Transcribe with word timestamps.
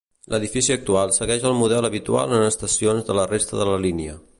L'edifici 0.33 0.73
actual 0.75 1.13
segueix 1.19 1.45
el 1.51 1.55
model 1.61 1.91
habitual 1.91 2.35
en 2.39 2.49
estacions 2.49 3.09
de 3.11 3.23
la 3.23 3.31
resta 3.35 3.63
de 3.63 3.71
la 3.75 3.81
línia. 3.89 4.23